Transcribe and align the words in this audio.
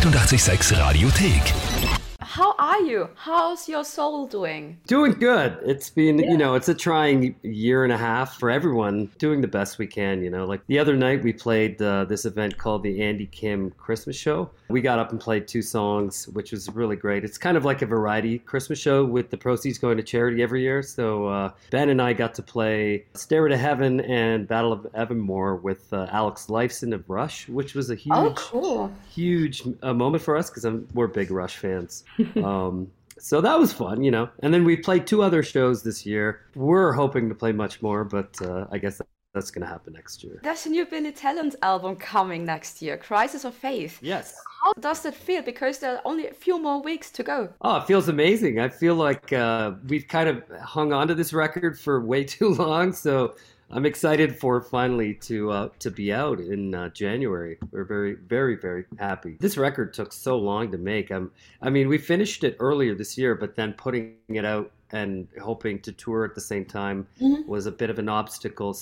886 0.00 0.72
Radiothek. 0.72 2.00
How 2.20 2.54
are 2.58 2.80
you? 2.80 3.10
How's 3.16 3.68
your 3.68 3.84
soul 3.84 4.26
doing? 4.26 4.78
Doing 4.86 5.12
good. 5.12 5.58
It's 5.62 5.90
been, 5.90 6.18
you 6.18 6.38
know, 6.38 6.54
it's 6.54 6.70
a 6.70 6.74
trying 6.74 7.34
year 7.42 7.84
and 7.84 7.92
a 7.92 7.98
half 7.98 8.38
for 8.38 8.50
everyone. 8.50 9.10
Doing 9.18 9.42
the 9.42 9.46
best 9.46 9.76
we 9.76 9.86
can, 9.86 10.22
you 10.22 10.30
know. 10.30 10.46
Like 10.46 10.66
the 10.68 10.78
other 10.78 10.96
night, 10.96 11.22
we 11.22 11.34
played 11.34 11.82
uh, 11.82 12.06
this 12.06 12.24
event 12.24 12.56
called 12.56 12.82
the 12.82 13.02
Andy 13.02 13.26
Kim 13.26 13.72
Christmas 13.72 14.16
Show. 14.16 14.50
We 14.70 14.80
got 14.80 14.98
up 14.98 15.10
and 15.10 15.20
played 15.20 15.46
two 15.48 15.62
songs, 15.62 16.28
which 16.28 16.52
was 16.52 16.68
really 16.70 16.96
great. 16.96 17.24
It's 17.24 17.36
kind 17.38 17.56
of 17.56 17.64
like 17.64 17.82
a 17.82 17.86
variety 17.86 18.38
Christmas 18.38 18.78
show 18.78 19.04
with 19.04 19.30
the 19.30 19.36
proceeds 19.36 19.78
going 19.78 19.96
to 19.96 20.02
charity 20.02 20.42
every 20.42 20.62
year. 20.62 20.82
So 20.82 21.26
uh, 21.26 21.50
Ben 21.70 21.88
and 21.90 22.00
I 22.00 22.12
got 22.12 22.34
to 22.34 22.42
play 22.42 23.04
Stairway 23.14 23.50
to 23.50 23.56
Heaven 23.56 24.00
and 24.02 24.46
Battle 24.48 24.72
of 24.72 24.86
Evermore 24.94 25.56
with 25.56 25.92
uh, 25.92 26.06
Alex 26.10 26.46
Lifeson 26.46 26.94
of 26.94 27.08
Rush, 27.10 27.48
which 27.48 27.74
was 27.74 27.90
a 27.90 27.94
huge, 27.94 28.14
Oh, 28.16 28.32
cool. 28.36 28.92
huge 29.10 29.62
uh, 29.82 29.92
moment 29.92 30.22
for 30.22 30.36
us 30.36 30.50
because 30.50 30.66
we're 30.94 31.06
big 31.08 31.30
Rush 31.30 31.56
fans. 31.56 32.04
um, 32.44 32.90
so 33.18 33.40
that 33.42 33.58
was 33.58 33.72
fun, 33.72 34.02
you 34.02 34.10
know. 34.10 34.28
And 34.40 34.54
then 34.54 34.64
we 34.64 34.76
played 34.76 35.06
two 35.06 35.22
other 35.22 35.42
shows 35.42 35.82
this 35.82 36.06
year. 36.06 36.40
We're 36.54 36.92
hoping 36.92 37.28
to 37.28 37.34
play 37.34 37.52
much 37.52 37.82
more, 37.82 38.02
but 38.04 38.40
uh, 38.40 38.66
I 38.72 38.78
guess 38.78 39.00
that's 39.32 39.50
going 39.50 39.62
to 39.62 39.68
happen 39.68 39.92
next 39.92 40.24
year. 40.24 40.40
There's 40.42 40.66
a 40.66 40.70
new 40.70 40.84
Billy 40.86 41.12
Talent 41.12 41.54
album 41.62 41.96
coming 41.96 42.44
next 42.44 42.82
year, 42.82 42.96
Crisis 42.96 43.44
of 43.44 43.54
Faith. 43.54 43.98
Yes. 44.02 44.34
How 44.62 44.72
does 44.80 45.02
that 45.02 45.14
feel? 45.14 45.42
Because 45.42 45.78
there 45.78 45.96
are 45.96 46.02
only 46.04 46.26
a 46.28 46.34
few 46.34 46.60
more 46.60 46.82
weeks 46.82 47.10
to 47.12 47.22
go. 47.22 47.48
Oh, 47.60 47.76
it 47.76 47.86
feels 47.86 48.08
amazing. 48.08 48.58
I 48.58 48.68
feel 48.68 48.94
like 48.96 49.32
uh, 49.32 49.72
we've 49.88 50.08
kind 50.08 50.28
of 50.28 50.42
hung 50.60 50.92
on 50.92 51.08
to 51.08 51.14
this 51.14 51.32
record 51.32 51.78
for 51.78 52.04
way 52.04 52.24
too 52.24 52.54
long. 52.54 52.92
So 52.92 53.36
I'm 53.70 53.86
excited 53.86 54.36
for 54.36 54.56
it 54.56 54.64
finally 54.64 55.14
to 55.14 55.50
uh, 55.52 55.68
to 55.78 55.90
be 55.92 56.12
out 56.12 56.40
in 56.40 56.74
uh, 56.74 56.88
January. 56.88 57.56
We're 57.70 57.84
very, 57.84 58.14
very, 58.26 58.56
very 58.56 58.84
happy. 58.98 59.36
This 59.38 59.56
record 59.56 59.94
took 59.94 60.12
so 60.12 60.36
long 60.38 60.72
to 60.72 60.78
make. 60.78 61.12
Um, 61.12 61.30
I 61.62 61.70
mean, 61.70 61.88
we 61.88 61.98
finished 61.98 62.42
it 62.42 62.56
earlier 62.58 62.96
this 62.96 63.16
year, 63.16 63.36
but 63.36 63.54
then 63.54 63.74
putting 63.74 64.16
it 64.28 64.44
out 64.44 64.72
and 64.92 65.28
hoping 65.40 65.78
to 65.82 65.92
tour 65.92 66.24
at 66.24 66.34
the 66.34 66.40
same 66.40 66.64
time 66.64 67.06
Mhm. 67.22 67.46
was 67.46 67.66
a 67.66 67.70
bit 67.70 67.90
of 67.90 68.00
an 68.00 68.08
obstacle. 68.08 68.76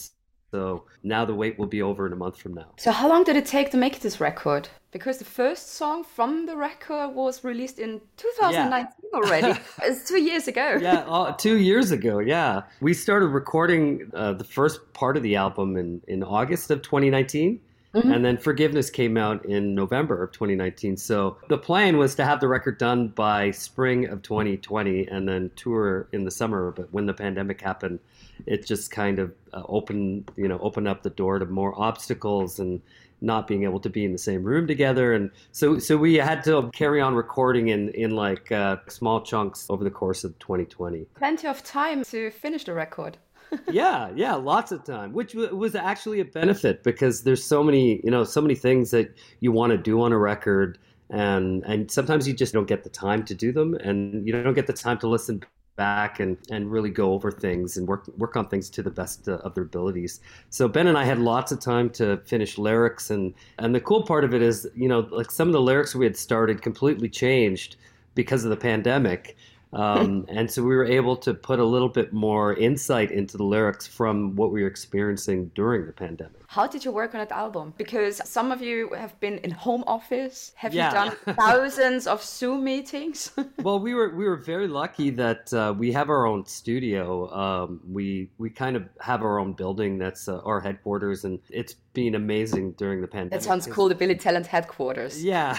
So 0.50 0.84
now 1.02 1.24
the 1.24 1.34
wait 1.34 1.58
will 1.58 1.66
be 1.66 1.82
over 1.82 2.06
in 2.06 2.12
a 2.12 2.16
month 2.16 2.38
from 2.38 2.54
now. 2.54 2.68
So, 2.78 2.90
how 2.90 3.08
long 3.08 3.24
did 3.24 3.36
it 3.36 3.44
take 3.46 3.70
to 3.72 3.76
make 3.76 4.00
this 4.00 4.18
record? 4.20 4.68
Because 4.90 5.18
the 5.18 5.24
first 5.26 5.74
song 5.74 6.02
from 6.04 6.46
the 6.46 6.56
record 6.56 7.08
was 7.14 7.44
released 7.44 7.78
in 7.78 8.00
2019 8.16 8.92
already. 9.12 9.60
it's 9.82 10.08
two 10.08 10.18
years 10.20 10.48
ago. 10.48 10.78
yeah, 10.80 11.00
uh, 11.06 11.32
two 11.32 11.58
years 11.58 11.90
ago. 11.90 12.18
Yeah, 12.18 12.62
we 12.80 12.94
started 12.94 13.26
recording 13.26 14.10
uh, 14.14 14.32
the 14.32 14.44
first 14.44 14.80
part 14.94 15.18
of 15.18 15.22
the 15.22 15.36
album 15.36 15.76
in 15.76 16.00
in 16.08 16.22
August 16.22 16.70
of 16.70 16.80
2019. 16.82 17.60
Mhm. 17.94 18.14
And 18.14 18.22
then 18.24 18.36
Forgiveness 18.36 18.90
came 18.90 19.16
out 19.16 19.46
in 19.46 19.74
November 19.74 20.22
of 20.22 20.30
2019. 20.32 20.98
So 20.98 21.38
the 21.48 21.56
plan 21.56 21.96
was 21.96 22.14
to 22.16 22.24
have 22.24 22.38
the 22.38 22.46
record 22.46 22.76
done 22.76 23.08
by 23.08 23.50
spring 23.50 24.06
of 24.06 24.20
2020 24.22 25.06
and 25.08 25.26
then 25.26 25.50
tour 25.56 26.06
in 26.12 26.24
the 26.24 26.30
summer. 26.30 26.70
But 26.70 26.92
when 26.92 27.06
the 27.06 27.14
pandemic 27.14 27.62
happened, 27.62 27.98
it 28.46 28.66
just 28.66 28.90
kind 28.90 29.18
of 29.18 29.32
uh, 29.52 29.62
opened, 29.68 30.30
you 30.36 30.48
know, 30.48 30.58
opened 30.60 30.88
up 30.88 31.02
the 31.02 31.10
door 31.10 31.38
to 31.38 31.46
more 31.46 31.78
obstacles 31.80 32.58
and 32.58 32.80
not 33.20 33.46
being 33.48 33.64
able 33.64 33.80
to 33.80 33.90
be 33.90 34.04
in 34.04 34.12
the 34.12 34.18
same 34.18 34.44
room 34.44 34.66
together. 34.66 35.12
And 35.12 35.30
so, 35.52 35.78
so 35.78 35.96
we 35.96 36.14
had 36.14 36.44
to 36.44 36.70
carry 36.72 37.00
on 37.00 37.14
recording 37.14 37.68
in, 37.68 37.88
in 37.90 38.12
like 38.12 38.52
uh, 38.52 38.76
small 38.88 39.20
chunks 39.22 39.66
over 39.68 39.82
the 39.82 39.90
course 39.90 40.24
of 40.24 40.38
2020. 40.38 41.06
Plenty 41.16 41.48
of 41.48 41.62
time 41.64 42.04
to 42.04 42.30
finish 42.30 42.64
the 42.64 42.74
record. 42.74 43.18
yeah, 43.70 44.10
yeah, 44.14 44.34
lots 44.34 44.72
of 44.72 44.84
time, 44.84 45.12
which 45.12 45.32
w- 45.32 45.54
was 45.56 45.74
actually 45.74 46.20
a 46.20 46.24
benefit 46.24 46.82
because 46.82 47.22
there's 47.22 47.42
so 47.42 47.62
many, 47.62 48.00
you 48.04 48.10
know, 48.10 48.24
so 48.24 48.40
many 48.40 48.54
things 48.54 48.90
that 48.90 49.14
you 49.40 49.52
want 49.52 49.70
to 49.70 49.78
do 49.78 50.02
on 50.02 50.12
a 50.12 50.18
record, 50.18 50.78
and 51.08 51.64
and 51.64 51.90
sometimes 51.90 52.28
you 52.28 52.34
just 52.34 52.52
don't 52.52 52.68
get 52.68 52.84
the 52.84 52.90
time 52.90 53.24
to 53.24 53.34
do 53.34 53.50
them, 53.50 53.74
and 53.76 54.26
you 54.26 54.32
don't 54.42 54.52
get 54.52 54.66
the 54.66 54.72
time 54.74 54.98
to 54.98 55.08
listen 55.08 55.42
back 55.78 56.20
and 56.20 56.36
and 56.50 56.70
really 56.70 56.90
go 56.90 57.14
over 57.14 57.30
things 57.30 57.78
and 57.78 57.88
work 57.88 58.06
work 58.18 58.36
on 58.36 58.48
things 58.48 58.68
to 58.68 58.82
the 58.82 58.90
best 58.90 59.28
uh, 59.28 59.38
of 59.44 59.54
their 59.54 59.64
abilities. 59.64 60.20
So 60.50 60.68
Ben 60.68 60.88
and 60.88 60.98
I 60.98 61.04
had 61.04 61.18
lots 61.18 61.52
of 61.52 61.60
time 61.60 61.88
to 61.90 62.18
finish 62.26 62.58
lyrics, 62.58 63.10
and 63.10 63.32
and 63.58 63.74
the 63.74 63.80
cool 63.80 64.02
part 64.02 64.24
of 64.24 64.34
it 64.34 64.42
is, 64.42 64.68
you 64.74 64.88
know, 64.88 65.08
like 65.10 65.30
some 65.30 65.48
of 65.48 65.52
the 65.54 65.62
lyrics 65.62 65.94
we 65.94 66.04
had 66.04 66.16
started 66.16 66.60
completely 66.60 67.08
changed 67.08 67.76
because 68.14 68.44
of 68.44 68.50
the 68.50 68.56
pandemic. 68.56 69.36
Um, 69.72 70.24
and 70.36 70.50
so 70.50 70.62
we 70.62 70.74
were 70.76 70.86
able 70.86 71.16
to 71.18 71.34
put 71.34 71.58
a 71.58 71.64
little 71.64 71.88
bit 71.90 72.12
more 72.12 72.54
insight 72.54 73.10
into 73.10 73.36
the 73.36 73.44
lyrics 73.44 73.86
from 73.86 74.34
what 74.36 74.50
we 74.52 74.62
were 74.62 74.68
experiencing 74.68 75.50
during 75.54 75.86
the 75.86 75.92
pandemic. 75.92 76.40
How 76.46 76.66
did 76.66 76.82
you 76.84 76.90
work 76.92 77.14
on 77.14 77.18
that 77.20 77.30
album? 77.32 77.74
Because 77.76 78.22
some 78.26 78.50
of 78.52 78.62
you 78.62 78.90
have 78.96 79.18
been 79.20 79.36
in 79.38 79.50
home 79.50 79.84
office. 79.86 80.52
Have 80.56 80.72
Yeah. 80.72 80.88
you 80.88 81.10
done 81.26 81.36
thousands 81.36 82.06
of 82.06 82.22
Zoom 82.24 82.64
meetings? 82.64 83.30
Well, 83.62 83.80
we 83.80 83.92
were 83.94 84.10
we 84.14 84.24
were 84.26 84.36
very 84.36 84.68
lucky 84.68 85.10
that 85.10 85.52
uh, 85.52 85.74
we 85.76 85.92
have 85.92 86.08
our 86.10 86.26
own 86.26 86.46
studio. 86.46 87.28
Um, 87.34 87.80
we 87.86 88.30
we 88.38 88.48
kind 88.50 88.76
of 88.76 88.84
have 89.00 89.22
our 89.22 89.38
own 89.38 89.52
building 89.52 89.98
that's 89.98 90.28
uh, 90.28 90.38
our 90.44 90.60
headquarters, 90.60 91.24
and 91.24 91.40
it's 91.50 91.74
been 91.92 92.14
amazing 92.14 92.72
during 92.72 93.00
the 93.02 93.08
pandemic. 93.08 93.32
that 93.32 93.42
sounds 93.42 93.66
cool. 93.66 93.88
The 93.88 93.94
Billy 93.96 94.14
Talent 94.14 94.46
headquarters. 94.46 95.22
Yeah. 95.22 95.58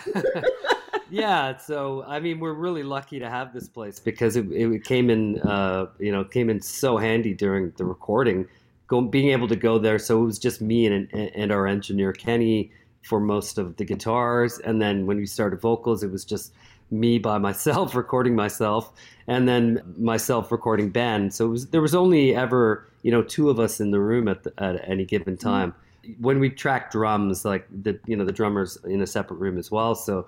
Yeah. 1.10 1.58
So, 1.58 2.04
I 2.08 2.20
mean, 2.20 2.40
we're 2.40 2.54
really 2.54 2.84
lucky 2.84 3.20
to 3.20 3.30
have 3.30 3.54
this 3.54 3.68
place 3.68 4.00
because 4.00 4.36
it, 4.36 4.52
it 4.52 4.84
came 4.84 5.10
in, 5.10 5.40
uh, 5.42 5.88
you 6.00 6.12
know, 6.12 6.24
came 6.24 6.50
in 6.50 6.62
so 6.62 6.98
handy 6.98 7.34
during 7.34 7.72
the 7.78 7.86
recording, 7.86 8.48
go, 8.88 9.02
being 9.02 9.30
able 9.30 9.48
to 9.48 9.56
go 9.56 9.78
there. 9.78 10.00
So 10.00 10.22
it 10.22 10.26
was 10.26 10.40
just 10.40 10.62
me 10.62 10.86
and, 10.86 11.12
and 11.14 11.52
our 11.52 11.68
engineer, 11.68 12.14
Kenny, 12.14 12.72
for 13.04 13.20
most 13.20 13.58
of 13.58 13.78
the 13.78 13.86
guitars. 13.86 14.60
And 14.60 14.82
then 14.82 15.06
when 15.06 15.18
we 15.18 15.26
started 15.26 15.62
vocals, 15.62 16.04
it 16.04 16.12
was 16.12 16.26
just 16.26 16.54
me 16.92 17.20
by 17.20 17.38
myself 17.50 17.96
recording 17.96 18.36
myself 18.36 18.94
and 19.28 19.48
then 19.48 19.82
myself 19.98 20.52
recording 20.52 20.90
Ben. 20.90 21.32
So 21.32 21.46
it 21.46 21.50
was, 21.50 21.68
there 21.68 21.82
was 21.82 21.96
only 21.96 22.36
ever, 22.36 22.88
you 23.04 23.12
know, 23.12 23.22
two 23.22 23.50
of 23.50 23.60
us 23.60 23.80
in 23.80 23.92
the 23.92 24.00
room 24.00 24.28
at, 24.28 24.44
the, 24.44 24.54
at 24.58 24.88
any 24.88 25.06
given 25.06 25.38
time. 25.38 25.74
When 26.20 26.40
we 26.40 26.50
track 26.50 26.92
drums, 26.92 27.46
like 27.46 27.68
the, 27.84 28.00
you 28.08 28.16
know, 28.16 28.26
the 28.26 28.32
drummers 28.32 28.78
in 28.86 29.02
a 29.02 29.08
separate 29.08 29.38
room 29.38 29.58
as 29.58 29.70
well. 29.70 29.94
So, 29.94 30.28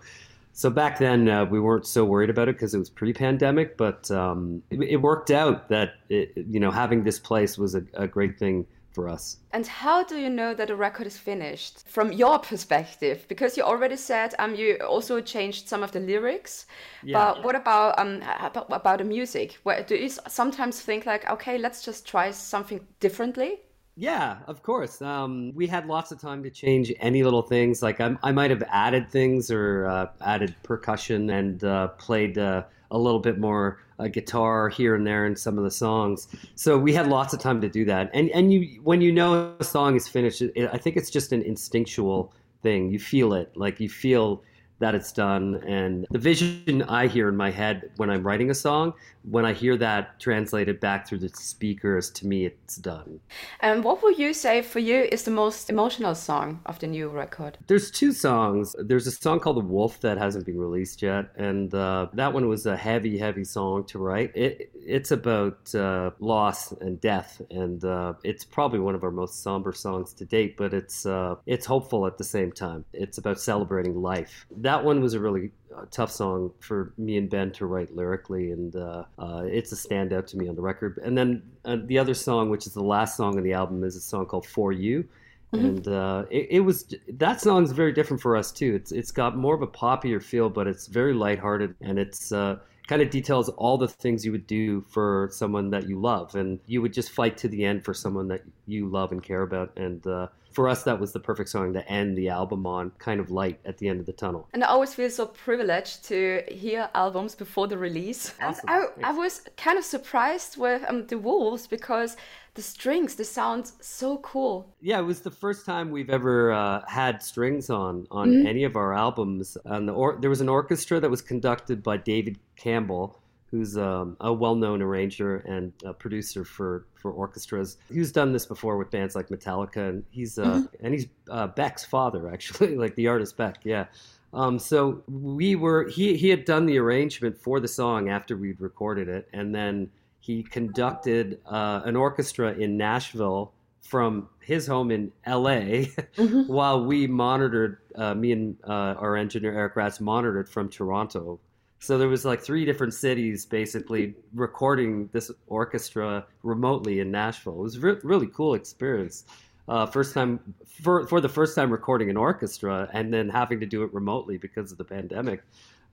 so 0.54 0.70
back 0.70 1.00
then 1.00 1.30
uh, 1.30 1.46
we 1.46 1.60
weren't 1.60 1.88
so 1.88 2.06
worried 2.06 2.30
about 2.30 2.50
it 2.50 2.56
because 2.56 2.74
it 2.74 2.80
was 2.80 2.90
pre-pandemic, 2.90 3.78
but 3.78 4.10
um, 4.12 4.62
it, 4.70 4.82
it 4.82 4.98
worked 4.98 5.32
out 5.32 5.70
that 5.70 5.94
it, 6.10 6.34
you 6.36 6.60
know 6.60 6.72
having 6.72 7.04
this 7.04 7.20
place 7.20 7.58
was 7.58 7.76
a, 7.76 7.84
a 7.94 8.08
great 8.08 8.38
thing 8.38 8.66
for 8.94 9.08
us. 9.08 9.38
And 9.52 9.66
how 9.66 10.04
do 10.04 10.18
you 10.18 10.30
know 10.30 10.54
that 10.54 10.70
a 10.70 10.76
record 10.76 11.08
is 11.08 11.18
finished 11.18 11.88
from 11.88 12.12
your 12.12 12.40
perspective? 12.40 13.26
Because 13.28 13.58
you 13.58 13.64
already 13.64 13.96
said 13.96 14.36
um, 14.40 14.56
you 14.56 14.76
also 14.78 15.22
changed 15.22 15.68
some 15.68 15.84
of 15.84 15.92
the 15.92 16.00
lyrics. 16.00 16.66
Yeah. 17.04 17.18
But 17.18 17.44
what 17.44 17.56
about 17.56 17.98
um 17.98 18.22
about, 18.40 18.68
about 18.72 18.98
the 18.98 19.06
music? 19.06 19.58
Where 19.64 19.84
do 19.84 19.96
you 19.96 20.10
sometimes 20.10 20.82
think 20.82 21.06
like, 21.06 21.30
okay, 21.30 21.58
let's 21.58 21.84
just 21.84 22.08
try 22.08 22.32
something 22.32 22.86
differently? 23.00 23.60
Yeah, 24.02 24.38
of 24.48 24.64
course. 24.64 25.00
Um, 25.00 25.52
we 25.54 25.68
had 25.68 25.86
lots 25.86 26.12
of 26.12 26.20
time 26.20 26.42
to 26.42 26.50
change 26.50 26.92
any 27.00 27.22
little 27.22 27.44
things. 27.44 27.84
Like 27.84 28.02
I, 28.02 28.18
I 28.24 28.32
might 28.32 28.50
have 28.50 28.64
added 28.68 29.12
things 29.12 29.52
or 29.52 29.86
uh, 29.86 30.08
added 30.22 30.56
percussion 30.64 31.30
and 31.30 31.64
uh, 31.64 31.90
played 31.90 32.40
uh, 32.40 32.64
a 32.90 32.98
little 32.98 33.20
bit 33.20 33.38
more 33.38 33.78
uh, 34.00 34.08
guitar 34.08 34.70
here 34.70 34.96
and 34.96 35.06
there 35.06 35.28
in 35.28 35.36
some 35.36 35.56
of 35.60 35.64
the 35.64 35.70
songs. 35.70 36.28
So 36.56 36.80
we 36.80 36.94
had 36.94 37.06
lots 37.06 37.36
of 37.36 37.42
time 37.42 37.62
to 37.62 37.70
do 37.70 37.86
that. 37.86 38.10
And 38.12 38.32
and 38.32 38.52
you 38.52 38.82
when 38.82 39.02
you 39.02 39.12
know 39.12 39.54
a 39.60 39.64
song 39.64 39.96
is 39.96 40.08
finished, 40.08 40.42
it, 40.42 40.68
I 40.74 40.80
think 40.80 40.98
it's 40.98 41.12
just 41.12 41.32
an 41.32 41.44
instinctual 41.44 42.34
thing. 42.64 42.90
You 42.90 42.98
feel 42.98 43.36
it, 43.36 43.56
like 43.56 43.80
you 43.80 43.88
feel 43.88 44.42
that 44.82 44.96
it's 44.96 45.12
done. 45.12 45.64
And 45.66 46.06
the 46.12 46.20
vision 46.20 46.82
I 46.84 47.08
hear 47.08 47.30
in 47.30 47.38
my 47.38 47.52
head 47.52 47.92
when 47.96 48.10
I'm 48.10 48.24
writing 48.24 48.50
a 48.50 48.54
song, 48.54 48.94
when 49.24 49.46
I 49.46 49.54
hear 49.54 49.78
that 49.78 50.20
translated 50.20 50.80
back 50.80 51.08
through 51.08 51.20
the 51.20 51.30
speakers, 51.30 52.10
to 52.12 52.28
me, 52.28 52.46
it's 52.46 52.76
done. 52.78 53.20
And 53.60 53.84
what 53.84 54.02
would 54.04 54.18
you 54.18 54.34
say 54.34 54.62
for 54.62 54.80
you 54.80 55.08
is 55.12 55.24
the 55.24 55.32
most 55.32 55.70
emotional 55.70 56.16
song 56.16 56.60
of 56.66 56.80
the 56.80 56.88
new 56.88 57.08
record? 57.10 57.58
There's 57.68 57.92
two 57.92 58.12
songs. 58.12 58.76
There's 58.80 59.08
a 59.08 59.12
song 59.12 59.40
called 59.40 59.58
The 59.58 59.62
Wolf 59.62 60.02
that 60.02 60.18
hasn't 60.18 60.46
been 60.46 60.60
released 60.60 61.02
yet, 61.02 61.30
and 61.38 61.74
uh, 61.74 62.08
that 62.14 62.34
one 62.34 62.48
was 62.48 62.66
a 62.66 62.76
heavy, 62.76 63.18
heavy 63.18 63.44
song 63.44 63.86
to 63.86 64.00
write. 64.00 64.36
It 64.36 64.72
it's 64.84 65.12
about 65.12 65.74
uh, 65.76 66.12
loss 66.20 66.72
and 66.72 67.00
death, 67.00 67.42
and 67.52 67.84
uh, 67.86 68.14
it's 68.24 68.44
probably 68.44 68.80
one 68.80 68.96
of 68.96 69.04
our 69.04 69.12
most 69.12 69.44
somber 69.44 69.74
songs 69.74 70.14
to 70.14 70.26
date. 70.26 70.58
But 70.58 70.74
it's 70.74 71.06
uh, 71.06 71.36
it's 71.46 71.66
hopeful 71.66 72.08
at 72.08 72.18
the 72.18 72.24
same 72.24 72.52
time. 72.52 72.86
It's 72.94 73.18
about 73.18 73.40
celebrating 73.40 74.02
life. 74.02 74.46
That 74.58 74.71
one 74.84 75.02
was 75.02 75.14
a 75.14 75.20
really 75.20 75.52
uh, 75.76 75.86
tough 75.92 76.12
song 76.12 76.52
for 76.60 76.94
me 76.98 77.18
and 77.18 77.30
Ben 77.30 77.52
to 77.54 77.66
write 77.66 77.96
lyrically, 77.96 78.52
and 78.52 78.76
uh, 78.76 79.04
uh, 79.18 79.44
it's 79.46 79.72
a 79.72 79.76
standout 79.76 80.28
to 80.28 80.38
me 80.38 80.48
on 80.48 80.56
the 80.56 80.62
record. 80.62 81.00
And 81.04 81.18
then 81.18 81.44
uh, 81.66 81.78
the 81.86 81.98
other 81.98 82.14
song, 82.14 82.50
which 82.50 82.68
is 82.68 82.74
the 82.74 82.84
last 82.84 83.18
song 83.18 83.38
on 83.38 83.44
the 83.44 83.54
album, 83.54 83.84
is 83.84 83.96
a 83.96 84.02
song 84.02 84.26
called 84.26 84.46
For 84.46 84.72
You 84.72 85.08
and 85.54 85.88
uh, 85.88 86.26
it, 86.30 86.48
it 86.50 86.60
was 86.62 86.94
that 87.10 87.42
song's 87.42 87.72
very 87.72 87.92
different 87.92 88.22
for 88.22 88.36
us 88.36 88.52
too. 88.52 88.74
It's 88.76 88.92
it's 88.92 89.12
got 89.12 89.38
more 89.38 89.56
of 89.56 89.62
a 89.62 89.68
poppier 89.68 90.22
feel, 90.22 90.50
but 90.50 90.68
it's 90.68 90.88
very 90.88 91.14
lighthearted, 91.14 91.76
and 91.82 92.00
it's 92.00 92.32
uh, 92.32 92.58
kind 92.88 93.02
of 93.02 93.10
details 93.10 93.50
all 93.50 93.78
the 93.78 93.88
things 93.88 94.26
you 94.26 94.32
would 94.32 94.48
do 94.48 94.82
for 94.90 95.30
someone 95.32 95.70
that 95.72 95.88
you 95.88 96.00
love, 96.00 96.36
and 96.36 96.60
you 96.68 96.82
would 96.82 96.94
just 96.94 97.12
fight 97.12 97.38
to 97.38 97.48
the 97.48 97.66
end 97.66 97.84
for 97.84 97.94
someone 97.94 98.28
that 98.30 98.44
you 98.66 98.88
love 98.88 99.12
and 99.12 99.22
care 99.22 99.42
about. 99.42 99.76
And 99.78 100.06
uh, 100.08 100.28
for 100.52 100.68
us, 100.68 100.84
that 100.84 101.00
was 101.00 101.14
the 101.14 101.20
perfect 101.20 101.50
song 101.50 101.74
to 101.74 101.88
end 101.90 102.18
the 102.18 102.30
album 102.30 102.66
on, 102.66 102.92
kind 103.00 103.20
of 103.20 103.32
light 103.32 103.60
at 103.66 103.78
the 103.78 103.88
end 103.88 104.00
of 104.00 104.06
the 104.06 104.14
tunnel. 104.14 104.48
And 104.54 104.64
I 104.64 104.68
always 104.68 104.94
feel 104.94 105.10
so 105.10 105.26
privileged 105.26 106.04
to 106.06 106.44
hear 106.50 106.90
albums 106.94 107.36
before 107.36 107.68
the 107.68 107.78
release. 107.78 108.34
Awesome. 108.42 108.66
I, 108.68 108.86
I, 109.04 109.12
was 109.12 109.42
kind 109.58 109.78
of 109.78 109.86
surprised 109.86 110.58
with 110.58 110.84
um, 110.88 111.08
The 111.08 111.18
Wolves 111.18 111.68
because 111.68 112.18
the 112.56 112.62
strings, 112.62 113.16
the 113.16 113.24
sound 113.24 113.72
so 113.80 114.18
cool. 114.18 114.76
Yeah, 114.82 115.00
it 115.00 115.04
was 115.04 115.22
the 115.22 115.32
first 115.32 115.66
time 115.66 115.90
we've 115.90 116.10
ever 116.10 116.52
uh, 116.52 116.82
had 116.88 117.24
strings 117.24 117.70
on 117.70 118.08
on 118.12 118.30
mm-hmm. 118.30 118.48
any 118.48 118.66
of 118.66 118.76
our 118.76 118.94
albums. 118.94 119.58
And 119.64 119.88
the 119.88 119.94
or- 119.94 120.18
there 120.20 120.30
was 120.30 120.42
an 120.42 120.50
orchestra 120.50 121.00
that 121.00 121.10
was 121.10 121.22
conducted 121.22 121.82
by 121.82 121.98
David 121.98 122.40
Campbell, 122.58 123.21
who's 123.52 123.78
um, 123.78 124.16
a 124.22 124.32
well-known 124.32 124.82
arranger 124.82 125.38
and 125.38 125.74
producer 126.00 126.44
for 126.46 126.86
for 126.96 127.12
orchestras. 127.12 127.78
He's 127.92 128.12
done 128.12 128.32
this 128.32 128.46
before 128.46 128.78
with 128.78 128.90
bands 128.90 129.16
like 129.16 129.28
Metallica, 129.30 129.90
and 129.90 130.04
he's 130.10 130.40
uh, 130.40 130.46
mm-hmm. 130.46 130.86
and 130.86 130.94
he's 130.94 131.08
uh, 131.30 131.48
Beck's 131.48 131.84
father 131.84 132.32
actually, 132.32 132.76
like 132.78 132.96
the 132.96 133.08
artist 133.08 133.38
Beck. 133.38 133.58
Yeah. 133.64 133.86
Um, 134.34 134.58
so 134.58 135.04
we 135.08 135.56
were 135.56 135.90
he 135.90 136.16
he 136.16 136.30
had 136.30 136.46
done 136.46 136.66
the 136.66 136.78
arrangement 136.78 137.38
for 137.38 137.60
the 137.60 137.68
song 137.68 138.10
after 138.10 138.38
we'd 138.38 138.62
recorded 138.62 139.10
it, 139.10 139.28
and 139.34 139.54
then 139.54 139.90
he 140.20 140.44
conducted 140.44 141.40
uh, 141.46 141.82
an 141.84 141.96
orchestra 141.96 142.54
in 142.54 142.78
Nashville 142.78 143.52
from 143.82 144.30
his 144.40 144.68
home 144.68 144.92
in 144.92 145.12
LA 145.28 145.90
mm-hmm. 146.16 146.42
while 146.48 146.86
we 146.86 147.08
monitored, 147.08 147.78
uh, 147.96 148.14
me 148.14 148.32
and 148.32 148.56
uh, 148.64 148.94
our 148.98 149.18
engineer 149.18 149.54
Eric 149.54 149.76
Ratz 149.76 150.00
monitored 150.00 150.48
from 150.48 150.70
Toronto. 150.70 151.40
So 151.82 151.98
there 151.98 152.08
was 152.08 152.26
like 152.26 152.42
three 152.42 152.64
different 152.64 152.94
cities 152.94 153.44
basically 153.44 154.14
recording 154.36 155.10
this 155.14 155.32
orchestra 155.48 156.26
remotely 156.44 157.00
in 157.00 157.10
Nashville. 157.10 157.60
It 157.60 157.64
was 157.64 157.76
a 157.78 157.80
re- 157.80 158.00
really 158.04 158.28
cool 158.28 158.54
experience. 158.54 159.26
Uh, 159.68 159.88
first 159.88 160.14
time 160.14 160.40
for 160.84 161.08
for 161.08 161.20
the 161.20 161.30
first 161.30 161.56
time 161.56 161.72
recording 161.72 162.12
an 162.12 162.18
orchestra 162.18 162.88
and 162.94 163.12
then 163.12 163.30
having 163.30 163.60
to 163.60 163.66
do 163.66 163.82
it 163.82 163.92
remotely 163.96 164.38
because 164.38 164.72
of 164.72 164.78
the 164.78 164.84
pandemic 164.84 165.44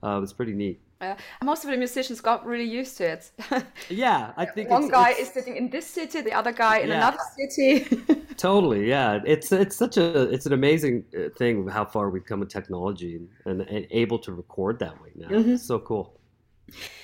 uh, 0.03 0.17
it 0.17 0.21
was 0.21 0.33
pretty 0.33 0.53
neat. 0.53 0.79
Yeah, 1.01 1.15
most 1.43 1.63
of 1.63 1.71
the 1.71 1.77
musicians 1.77 2.19
got 2.19 2.45
really 2.45 2.65
used 2.65 2.97
to 2.97 3.05
it. 3.05 3.31
yeah, 3.89 4.33
I 4.35 4.45
think 4.45 4.69
one 4.69 4.89
guy 4.89 5.11
it's... 5.11 5.21
is 5.21 5.29
sitting 5.29 5.55
in 5.55 5.69
this 5.69 5.87
city, 5.87 6.19
the 6.19 6.33
other 6.33 6.51
guy 6.51 6.79
in 6.79 6.89
yeah. 6.89 6.97
another 6.97 7.23
city. 7.37 7.85
totally, 8.37 8.89
yeah. 8.89 9.21
It's 9.25 9.51
it's 9.53 9.77
such 9.77 9.95
a 9.95 10.23
it's 10.23 10.45
an 10.45 10.51
amazing 10.51 11.05
uh, 11.17 11.29
thing 11.37 11.67
how 11.69 11.85
far 11.85 12.09
we've 12.09 12.25
come 12.25 12.41
with 12.41 12.49
technology 12.49 13.15
and, 13.15 13.29
and, 13.45 13.61
and 13.69 13.87
able 13.91 14.19
to 14.19 14.33
record 14.33 14.79
that 14.79 15.01
way 15.01 15.11
now. 15.15 15.29
Mm-hmm. 15.29 15.55
so 15.55 15.79
cool. 15.79 16.19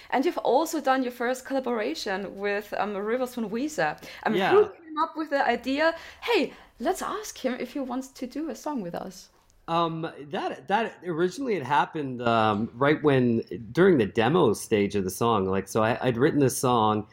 And 0.10 0.26
you've 0.26 0.38
also 0.40 0.82
done 0.82 1.02
your 1.02 1.12
first 1.12 1.46
collaboration 1.46 2.36
with 2.38 2.74
um, 2.78 2.96
Rivers 2.96 3.36
von 3.36 3.50
Weezer. 3.50 3.98
I 4.24 4.30
mean, 4.30 4.40
yeah. 4.40 4.52
who 4.52 4.64
came 4.64 4.98
up 5.02 5.14
with 5.16 5.30
the 5.30 5.46
idea? 5.48 5.96
Hey, 6.22 6.54
let's 6.80 7.02
ask 7.02 7.38
him 7.38 7.56
if 7.60 7.74
he 7.74 7.80
wants 7.80 8.10
to 8.10 8.28
do 8.28 8.50
a 8.50 8.56
song 8.56 8.82
with 8.82 8.94
us. 8.94 9.30
Um, 9.68 10.08
that 10.30 10.68
that 10.68 11.00
originally 11.06 11.56
it 11.56 11.64
happened 11.64 12.22
um, 12.22 12.70
right 12.76 13.02
when 13.02 13.42
during 13.72 13.98
the 13.98 14.06
demo 14.06 14.54
stage 14.54 14.96
of 14.96 15.04
the 15.04 15.10
song. 15.10 15.48
Like, 15.48 15.68
so 15.68 15.84
I, 15.84 15.98
would 16.06 16.18
written 16.18 16.40
this 16.40 16.56
song, 16.56 17.08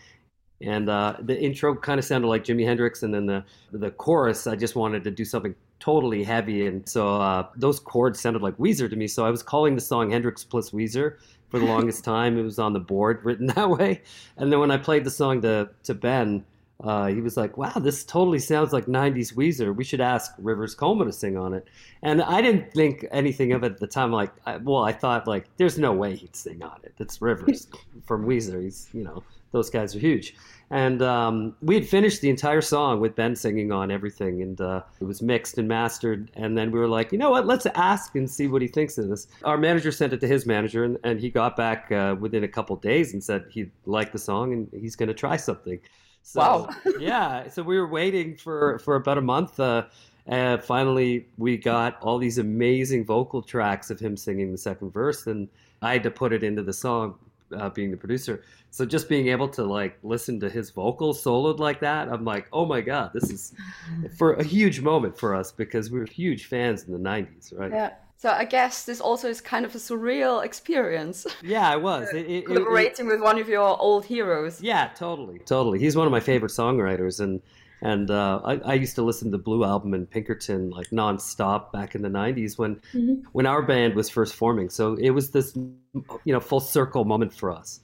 and 0.60 0.90
uh, 0.90 1.16
the 1.20 1.40
intro 1.40 1.74
kind 1.74 1.98
of 1.98 2.04
sounded 2.04 2.28
like 2.28 2.44
Jimi 2.44 2.66
Hendrix, 2.66 3.02
and 3.02 3.14
then 3.14 3.24
the 3.24 3.44
the 3.72 3.90
chorus 3.90 4.46
I 4.46 4.56
just 4.56 4.76
wanted 4.76 5.02
to 5.04 5.10
do 5.10 5.24
something 5.24 5.54
totally 5.80 6.22
heavy, 6.22 6.66
and 6.66 6.86
so 6.86 7.20
uh, 7.20 7.46
those 7.56 7.80
chords 7.80 8.20
sounded 8.20 8.42
like 8.42 8.56
Weezer 8.58 8.88
to 8.88 8.96
me. 8.96 9.08
So 9.08 9.24
I 9.24 9.30
was 9.30 9.42
calling 9.42 9.74
the 9.74 9.80
song 9.80 10.10
Hendrix 10.10 10.44
plus 10.44 10.70
Weezer 10.72 11.16
for 11.48 11.58
the 11.58 11.64
longest 11.74 12.04
time. 12.04 12.38
It 12.38 12.42
was 12.42 12.58
on 12.58 12.74
the 12.74 12.80
board 12.80 13.24
written 13.24 13.46
that 13.56 13.70
way, 13.70 14.02
and 14.36 14.52
then 14.52 14.60
when 14.60 14.70
I 14.70 14.76
played 14.76 15.04
the 15.04 15.10
song 15.10 15.40
to 15.40 15.70
to 15.84 15.94
Ben 15.94 16.44
uh, 16.82 17.06
he 17.06 17.20
was 17.20 17.36
like, 17.36 17.56
"Wow, 17.56 17.72
this 17.80 18.04
totally 18.04 18.38
sounds 18.38 18.72
like 18.72 18.86
'90s 18.86 19.34
Weezer. 19.34 19.74
We 19.74 19.84
should 19.84 20.00
ask 20.00 20.32
Rivers 20.38 20.74
Cuomo 20.74 21.04
to 21.04 21.12
sing 21.12 21.36
on 21.36 21.54
it." 21.54 21.66
And 22.02 22.22
I 22.22 22.42
didn't 22.42 22.72
think 22.72 23.06
anything 23.10 23.52
of 23.52 23.62
it 23.62 23.72
at 23.72 23.78
the 23.78 23.86
time. 23.86 24.12
Like, 24.12 24.32
I, 24.46 24.56
well, 24.56 24.84
I 24.84 24.92
thought 24.92 25.26
like, 25.26 25.46
"There's 25.56 25.78
no 25.78 25.92
way 25.92 26.16
he'd 26.16 26.36
sing 26.36 26.62
on 26.62 26.78
it. 26.82 26.94
It's 26.98 27.22
Rivers 27.22 27.68
from 28.06 28.26
Weezer. 28.26 28.62
He's, 28.62 28.88
you 28.92 29.04
know, 29.04 29.22
those 29.52 29.70
guys 29.70 29.94
are 29.94 30.00
huge." 30.00 30.34
And 30.72 31.02
um, 31.02 31.54
we 31.60 31.74
had 31.74 31.86
finished 31.86 32.22
the 32.22 32.30
entire 32.30 32.62
song 32.62 32.98
with 32.98 33.14
Ben 33.14 33.36
singing 33.36 33.72
on 33.72 33.90
everything, 33.90 34.40
and 34.40 34.58
uh, 34.58 34.80
it 35.02 35.04
was 35.04 35.20
mixed 35.20 35.58
and 35.58 35.68
mastered. 35.68 36.30
And 36.32 36.56
then 36.56 36.70
we 36.70 36.78
were 36.78 36.88
like, 36.88 37.12
you 37.12 37.18
know 37.18 37.30
what? 37.30 37.46
Let's 37.46 37.66
ask 37.66 38.16
and 38.16 38.28
see 38.28 38.46
what 38.46 38.62
he 38.62 38.68
thinks 38.68 38.96
of 38.96 39.10
this. 39.10 39.26
Our 39.44 39.58
manager 39.58 39.92
sent 39.92 40.14
it 40.14 40.20
to 40.20 40.26
his 40.26 40.46
manager, 40.46 40.84
and, 40.84 40.96
and 41.04 41.20
he 41.20 41.28
got 41.28 41.58
back 41.58 41.92
uh, 41.92 42.16
within 42.18 42.42
a 42.42 42.48
couple 42.48 42.74
days 42.76 43.12
and 43.12 43.22
said 43.22 43.44
he 43.50 43.70
liked 43.84 44.14
the 44.14 44.18
song 44.18 44.54
and 44.54 44.68
he's 44.72 44.96
going 44.96 45.08
to 45.08 45.14
try 45.14 45.36
something. 45.36 45.78
So, 46.22 46.40
wow. 46.40 46.68
yeah. 46.98 47.48
So 47.48 47.62
we 47.62 47.78
were 47.78 47.88
waiting 47.88 48.36
for, 48.36 48.78
for 48.80 48.96
about 48.96 49.18
a 49.18 49.22
month. 49.22 49.58
Uh, 49.58 49.84
and 50.26 50.62
finally, 50.62 51.26
we 51.36 51.56
got 51.56 52.00
all 52.00 52.18
these 52.18 52.38
amazing 52.38 53.04
vocal 53.04 53.42
tracks 53.42 53.90
of 53.90 53.98
him 53.98 54.16
singing 54.16 54.52
the 54.52 54.58
second 54.58 54.92
verse, 54.92 55.26
and 55.26 55.48
I 55.80 55.94
had 55.94 56.04
to 56.04 56.10
put 56.10 56.32
it 56.32 56.44
into 56.44 56.62
the 56.62 56.72
song, 56.72 57.16
uh, 57.56 57.70
being 57.70 57.90
the 57.90 57.96
producer. 57.96 58.42
So 58.70 58.86
just 58.86 59.08
being 59.08 59.28
able 59.28 59.48
to 59.48 59.64
like 59.64 59.98
listen 60.02 60.38
to 60.40 60.48
his 60.48 60.70
vocals 60.70 61.22
soloed 61.22 61.58
like 61.58 61.80
that, 61.80 62.08
I'm 62.08 62.24
like, 62.24 62.46
oh 62.52 62.64
my 62.64 62.80
god, 62.80 63.10
this 63.12 63.30
is 63.30 63.52
for 64.16 64.34
a 64.34 64.44
huge 64.44 64.80
moment 64.80 65.18
for 65.18 65.34
us 65.34 65.50
because 65.50 65.90
we 65.90 65.98
were 65.98 66.06
huge 66.06 66.46
fans 66.46 66.84
in 66.84 66.92
the 66.92 66.98
'90s, 66.98 67.58
right? 67.58 67.72
Yeah. 67.72 67.90
So 68.22 68.30
I 68.30 68.44
guess 68.44 68.84
this 68.84 69.00
also 69.00 69.28
is 69.28 69.40
kind 69.40 69.64
of 69.64 69.74
a 69.74 69.78
surreal 69.78 70.44
experience. 70.44 71.26
Yeah, 71.42 71.72
it 71.72 71.82
was. 71.82 72.08
It, 72.14 72.30
it, 72.30 72.46
Collaborating 72.46 73.06
it, 73.06 73.10
with 73.10 73.20
one 73.20 73.36
of 73.40 73.48
your 73.48 73.76
old 73.80 74.04
heroes. 74.04 74.62
Yeah, 74.62 74.90
totally, 74.94 75.40
totally. 75.40 75.80
He's 75.80 75.96
one 75.96 76.06
of 76.06 76.12
my 76.12 76.20
favorite 76.20 76.52
songwriters, 76.52 77.18
and 77.18 77.42
and 77.80 78.12
uh, 78.12 78.40
I, 78.44 78.58
I, 78.58 78.74
used 78.74 78.94
to 78.94 79.02
listen 79.02 79.32
to 79.32 79.36
the 79.36 79.42
Blue 79.42 79.64
Album 79.64 79.92
and 79.92 80.08
Pinkerton 80.08 80.70
like 80.70 80.90
nonstop 80.90 81.72
back 81.72 81.96
in 81.96 82.02
the 82.02 82.08
'90s 82.08 82.56
when 82.56 82.76
mm-hmm. 82.94 83.26
when 83.32 83.44
our 83.44 83.60
band 83.60 83.96
was 83.96 84.08
first 84.08 84.36
forming. 84.36 84.70
So 84.70 84.94
it 84.94 85.10
was 85.10 85.32
this 85.32 85.56
you 85.56 86.32
know 86.32 86.38
full 86.38 86.60
circle 86.60 87.04
moment 87.04 87.34
for 87.34 87.50
us. 87.50 87.80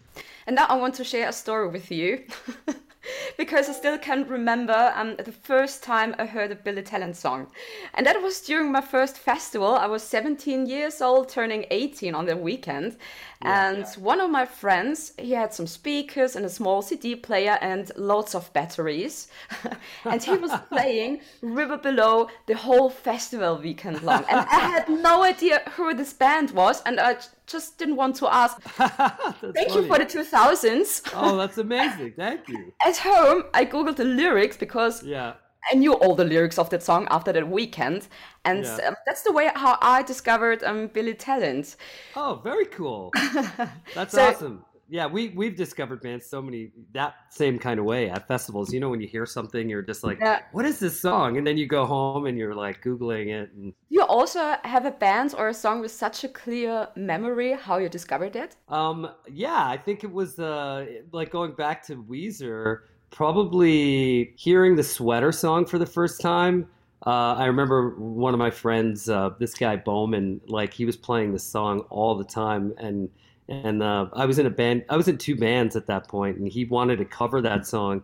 And 0.46 0.55
now 0.55 0.67
I 0.69 0.76
want 0.76 0.94
to 0.94 1.05
share 1.05 1.29
a 1.29 1.32
story 1.32 1.67
with 1.67 1.91
you. 1.91 2.23
because 3.37 3.69
I 3.69 3.72
still 3.72 3.99
can 3.99 4.26
remember 4.26 4.93
um, 4.94 5.16
the 5.16 5.32
first 5.32 5.82
time 5.82 6.14
I 6.19 6.26
heard 6.26 6.50
a 6.50 6.55
Billy 6.55 6.82
Talent 6.82 7.16
song. 7.16 7.49
And 7.94 8.06
that 8.06 8.20
was 8.22 8.40
during 8.40 8.72
my 8.72 8.81
first 8.81 9.19
festival. 9.19 9.75
I 9.75 9.87
was 9.87 10.02
17 10.02 10.66
years 10.66 11.00
old, 11.00 11.28
turning 11.28 11.66
18 11.70 12.14
on 12.14 12.26
the 12.26 12.37
weekend. 12.37 12.96
Yeah, 13.43 13.70
and 13.70 13.78
yeah. 13.78 14.02
one 14.02 14.20
of 14.20 14.31
my 14.31 14.44
friends, 14.44 15.12
he 15.19 15.32
had 15.32 15.55
some 15.55 15.66
speakers 15.66 16.34
and 16.34 16.44
a 16.44 16.50
small 16.50 16.82
CD 16.82 17.14
player 17.14 17.58
and 17.60 17.90
lots 17.96 18.34
of 18.34 18.52
batteries. 18.52 19.28
and 20.05 20.22
he 20.22 20.37
was 20.37 20.52
playing 20.69 21.20
River 21.40 21.76
Below 21.76 22.28
the 22.46 22.55
whole 22.55 22.90
festival 22.90 23.58
weekend 23.58 24.02
long. 24.02 24.25
And 24.28 24.40
I 24.40 24.58
had 24.58 24.88
no 24.88 25.22
idea 25.22 25.62
who 25.76 25.94
this 25.94 26.12
band 26.12 26.50
was. 26.50 26.82
And 26.82 26.99
I 26.99 27.16
just 27.48 27.78
didn't 27.78 27.96
want 27.96 28.16
to 28.16 28.32
ask. 28.32 28.60
Thank 28.62 29.40
funny. 29.40 29.74
you 29.74 29.86
for 29.86 29.98
the 29.98 30.06
2000s. 30.06 31.10
oh, 31.14 31.36
that's 31.36 31.58
amazing. 31.67 32.12
Thank 32.17 32.48
you. 32.48 32.72
At 32.84 32.96
home, 32.98 33.44
I 33.55 33.64
Googled 33.64 33.96
the 33.96 34.05
lyrics 34.05 34.56
because. 34.56 35.02
Yeah. 35.02 35.34
I 35.70 35.74
knew 35.74 35.93
all 35.93 36.14
the 36.14 36.24
lyrics 36.24 36.56
of 36.56 36.70
that 36.70 36.82
song 36.82 37.06
after 37.10 37.31
that 37.32 37.46
weekend, 37.46 38.08
and 38.44 38.64
yeah. 38.64 38.88
um, 38.88 38.94
that's 39.06 39.22
the 39.22 39.32
way 39.32 39.50
how 39.55 39.76
I 39.82 40.02
discovered 40.02 40.62
um, 40.62 40.86
Billy 40.86 41.12
Talent. 41.12 41.76
Oh, 42.17 42.40
very 42.43 42.64
cool! 42.67 43.12
That's 43.94 44.14
so, 44.14 44.28
awesome. 44.28 44.64
Yeah, 44.88 45.06
we 45.06 45.28
we've 45.30 45.56
discovered 45.56 46.00
bands 46.00 46.26
so 46.26 46.40
many 46.40 46.70
that 46.92 47.14
same 47.30 47.58
kind 47.58 47.78
of 47.78 47.84
way 47.84 48.08
at 48.08 48.26
festivals. 48.26 48.72
You 48.72 48.80
know, 48.80 48.88
when 48.88 49.00
you 49.00 49.08
hear 49.08 49.26
something, 49.26 49.68
you're 49.68 49.82
just 49.82 50.02
like, 50.02 50.18
yeah. 50.20 50.40
"What 50.52 50.64
is 50.64 50.78
this 50.78 50.98
song?" 50.98 51.36
And 51.36 51.46
then 51.46 51.58
you 51.58 51.66
go 51.66 51.84
home 51.84 52.26
and 52.26 52.38
you're 52.38 52.54
like 52.54 52.82
googling 52.82 53.28
it. 53.28 53.52
And... 53.52 53.74
You 53.90 54.02
also 54.02 54.56
have 54.64 54.86
a 54.86 54.90
band 54.90 55.34
or 55.36 55.48
a 55.48 55.54
song 55.54 55.80
with 55.80 55.90
such 55.90 56.24
a 56.24 56.28
clear 56.28 56.88
memory 56.96 57.52
how 57.52 57.78
you 57.78 57.88
discovered 57.88 58.34
it. 58.34 58.56
Um, 58.68 59.10
yeah, 59.30 59.66
I 59.66 59.76
think 59.76 60.04
it 60.04 60.12
was 60.12 60.38
uh, 60.38 60.86
like 61.12 61.30
going 61.30 61.52
back 61.52 61.84
to 61.86 62.02
Weezer 62.02 62.80
probably 63.10 64.34
hearing 64.36 64.76
the 64.76 64.84
sweater 64.84 65.32
song 65.32 65.66
for 65.66 65.78
the 65.78 65.86
first 65.86 66.20
time. 66.20 66.68
Uh, 67.06 67.34
I 67.34 67.46
remember 67.46 67.90
one 67.98 68.34
of 68.34 68.38
my 68.38 68.50
friends, 68.50 69.08
uh, 69.08 69.30
this 69.38 69.54
guy 69.54 69.76
Bowman, 69.76 70.40
like 70.46 70.72
he 70.72 70.84
was 70.84 70.96
playing 70.96 71.32
this 71.32 71.44
song 71.44 71.80
all 71.90 72.16
the 72.16 72.24
time, 72.24 72.74
and 72.78 73.08
and 73.48 73.82
uh, 73.82 74.06
I 74.12 74.26
was 74.26 74.38
in 74.38 74.46
a 74.46 74.50
band. 74.50 74.84
I 74.88 74.96
was 74.96 75.08
in 75.08 75.19
two 75.19 75.36
bands 75.36 75.76
at 75.76 75.86
that 75.86 76.08
point, 76.08 76.38
and 76.38 76.46
he 76.46 76.64
wanted 76.64 76.98
to 76.98 77.05
cover 77.05 77.40
that 77.43 77.67
song, 77.67 78.02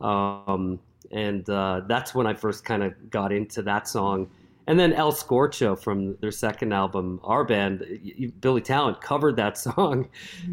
um, 0.00 0.78
and 1.10 1.48
uh, 1.48 1.82
that's 1.86 2.14
when 2.14 2.26
I 2.26 2.34
first 2.34 2.64
kind 2.64 2.82
of 2.82 3.10
got 3.10 3.32
into 3.32 3.62
that 3.62 3.88
song. 3.88 4.28
And 4.66 4.78
then 4.78 4.92
El 4.92 5.12
Scorcho 5.12 5.78
from 5.78 6.16
their 6.20 6.30
second 6.30 6.72
album, 6.72 7.20
our 7.24 7.44
band, 7.44 7.84
Billy 8.40 8.60
Talent 8.60 9.00
covered 9.00 9.36
that 9.36 9.58
song. 9.58 10.08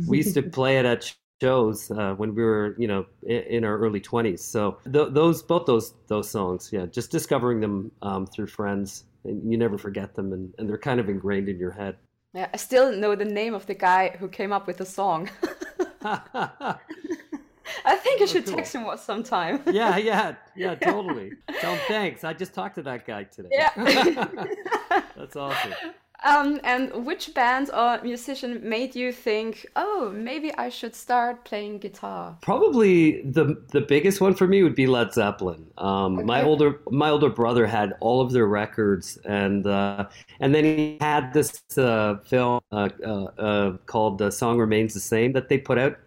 We 0.08 0.17
used 0.17 0.34
to 0.34 0.41
play 0.41 0.79
it 0.79 0.86
at 0.86 1.13
shows 1.41 1.91
uh, 1.91 2.15
when 2.15 2.34
we 2.36 2.43
were, 2.43 2.75
you 2.77 2.88
know, 2.88 3.05
in, 3.24 3.63
our 3.63 3.77
early 3.77 4.00
twenties. 4.00 4.43
So 4.43 4.77
th- 4.91 5.10
those, 5.12 5.43
both 5.43 5.65
those, 5.65 5.93
those 6.08 6.29
songs, 6.29 6.69
yeah, 6.72 6.86
just 6.88 7.12
discovering 7.12 7.60
them 7.60 7.91
um, 8.01 8.25
through 8.25 8.48
friends, 8.48 9.05
and 9.25 9.50
you 9.50 9.58
never 9.58 9.77
forget 9.77 10.15
them, 10.15 10.34
and, 10.34 10.53
and 10.58 10.67
they're 10.67 10.77
kind 10.77 11.00
of 11.00 11.08
ingrained 11.08 11.48
in 11.48 11.58
your 11.58 11.72
head. 11.72 11.98
Yeah, 12.33 12.48
I 12.53 12.57
still 12.57 12.95
know 12.95 13.15
the 13.15 13.25
name 13.25 13.55
of 13.55 13.65
the 13.65 13.74
guy 13.74 14.15
who 14.19 14.27
came 14.27 14.51
up 14.51 14.67
with 14.67 14.77
the 14.77 14.86
song. 14.86 15.29
I 17.86 17.95
think 17.95 18.21
I 18.21 18.25
should 18.25 18.45
cool. 18.45 18.55
text 18.55 18.75
him 18.75 18.83
what 18.83 19.00
sometime. 19.00 19.62
yeah, 19.65 19.98
yeah, 19.98 20.36
yeah, 20.55 20.75
totally. 20.75 21.31
Tell 21.59 21.74
him 21.74 21.81
thanks. 21.88 22.24
I 22.24 22.33
just 22.33 22.53
talked 22.53 22.75
to 22.75 22.83
that 22.83 23.05
guy 23.05 23.24
today. 23.24 23.50
Yeah. 23.51 23.71
That's 25.17 25.36
awesome. 25.36 25.74
Um, 26.24 26.60
and 26.66 27.06
which 27.06 27.34
band 27.34 27.70
or 27.74 28.02
musician 28.02 28.60
made 28.68 28.94
you 28.94 29.14
think, 29.14 29.66
oh, 29.78 30.12
maybe 30.14 30.54
I 30.56 30.68
should 30.68 30.94
start 30.94 31.46
playing 31.46 31.80
guitar? 31.80 32.38
Probably 32.42 33.22
the 33.22 33.62
the 33.72 33.82
biggest 33.82 34.20
one 34.20 34.34
for 34.34 34.46
me 34.46 34.62
would 34.62 34.76
be 34.76 34.86
Led 34.86 35.14
Zeppelin. 35.14 35.66
Um, 35.78 36.18
okay. 36.18 36.26
My 36.26 36.44
older 36.44 36.82
my 36.92 37.10
older 37.10 37.30
brother 37.30 37.66
had 37.66 37.94
all 38.02 38.20
of 38.20 38.34
their 38.34 38.48
records, 38.48 39.18
and 39.26 39.66
uh, 39.66 40.08
and 40.42 40.54
then 40.54 40.66
he 40.66 40.98
had 41.00 41.34
this 41.34 41.62
uh, 41.78 42.18
film 42.26 42.60
uh, 42.72 42.90
uh, 43.06 43.24
uh 43.40 43.78
called 43.86 44.18
"The 44.18 44.30
Song 44.30 44.60
Remains 44.60 44.94
the 44.94 45.00
Same" 45.00 45.32
that 45.34 45.48
they 45.48 45.58
put 45.58 45.78
out 45.78 45.98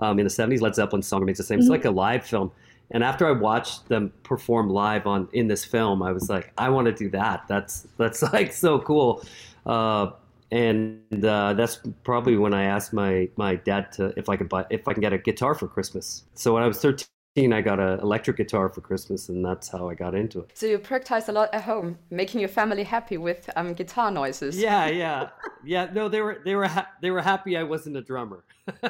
um, 0.00 0.18
in 0.18 0.24
the 0.24 0.30
'70s. 0.30 0.60
Led 0.60 0.74
Zeppelin's 0.74 1.06
"Song 1.06 1.20
Remains 1.20 1.38
the 1.38 1.44
Same." 1.44 1.58
Mm-hmm. 1.58 1.66
It's 1.66 1.70
like 1.70 1.84
a 1.84 1.90
live 1.92 2.26
film. 2.26 2.50
And 2.92 3.04
after 3.04 3.26
I 3.26 3.30
watched 3.30 3.88
them 3.88 4.12
perform 4.24 4.68
live 4.68 5.06
on 5.06 5.28
in 5.32 5.46
this 5.46 5.64
film, 5.64 6.02
I 6.02 6.10
was 6.10 6.28
like, 6.28 6.52
I 6.58 6.70
want 6.70 6.86
to 6.86 6.92
do 6.92 7.08
that. 7.10 7.44
That's 7.48 7.86
that's 7.96 8.22
like 8.32 8.52
so 8.52 8.80
cool. 8.80 9.22
Uh, 9.66 10.12
and 10.52 11.24
uh, 11.24 11.54
that's 11.54 11.80
probably 12.02 12.36
when 12.36 12.54
I 12.54 12.64
asked 12.64 12.92
my 12.92 13.28
my 13.36 13.54
dad 13.56 13.92
to 13.92 14.12
if 14.16 14.28
I 14.28 14.36
could 14.36 14.48
buy 14.48 14.66
if 14.70 14.88
I 14.88 14.92
can 14.92 15.00
get 15.00 15.12
a 15.12 15.18
guitar 15.18 15.54
for 15.54 15.68
Christmas. 15.68 16.24
So 16.34 16.54
when 16.54 16.62
I 16.62 16.66
was 16.66 16.78
thirteen, 16.80 17.52
I 17.52 17.60
got 17.60 17.78
an 17.78 18.00
electric 18.00 18.36
guitar 18.36 18.68
for 18.68 18.80
Christmas, 18.80 19.28
and 19.28 19.44
that's 19.44 19.68
how 19.68 19.88
I 19.88 19.94
got 19.94 20.14
into 20.14 20.40
it. 20.40 20.50
So 20.54 20.66
you 20.66 20.78
practiced 20.78 21.28
a 21.28 21.32
lot 21.32 21.54
at 21.54 21.62
home, 21.62 21.98
making 22.10 22.40
your 22.40 22.48
family 22.48 22.82
happy 22.82 23.16
with 23.16 23.48
um, 23.54 23.74
guitar 23.74 24.10
noises. 24.10 24.58
Yeah, 24.58 24.88
yeah, 25.02 25.28
yeah. 25.64 25.88
No, 25.92 26.08
they 26.08 26.20
were 26.20 26.40
they 26.44 26.56
were 26.56 26.66
ha- 26.66 26.90
they 27.00 27.12
were 27.12 27.22
happy 27.22 27.56
I 27.56 27.62
wasn't 27.62 27.96
a 27.96 28.02
drummer. 28.02 28.42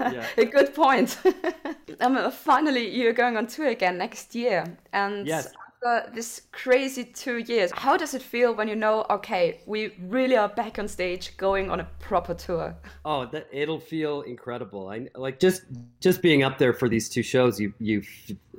yeah. 0.00 0.26
A 0.36 0.44
good 0.46 0.74
point. 0.74 1.16
um, 2.00 2.32
finally, 2.32 2.90
you're 2.90 3.12
going 3.12 3.36
on 3.36 3.46
tour 3.46 3.68
again 3.68 3.98
next 3.98 4.34
year, 4.34 4.64
and 4.92 5.28
yes 5.28 5.52
after 5.82 6.10
this 6.14 6.42
crazy 6.52 7.04
two 7.04 7.38
years, 7.38 7.70
how 7.72 7.96
does 7.96 8.14
it 8.14 8.22
feel 8.22 8.54
when 8.54 8.68
you 8.68 8.76
know, 8.76 9.06
okay, 9.10 9.60
we 9.66 9.92
really 10.02 10.36
are 10.36 10.48
back 10.48 10.78
on 10.78 10.88
stage 10.88 11.36
going 11.36 11.70
on 11.70 11.80
a 11.80 11.84
proper 11.98 12.34
tour? 12.34 12.74
Oh, 13.04 13.26
that 13.26 13.48
it'll 13.52 13.80
feel 13.80 14.22
incredible. 14.22 14.88
I 14.88 15.08
like 15.14 15.38
just 15.40 15.62
just 16.00 16.22
being 16.22 16.42
up 16.42 16.58
there 16.58 16.72
for 16.72 16.88
these 16.88 17.08
two 17.08 17.22
shows. 17.22 17.60
You 17.60 17.72
you 17.78 18.02